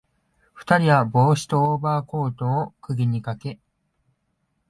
[0.55, 3.59] 二人は帽子とオーバーコートを釘にかけ、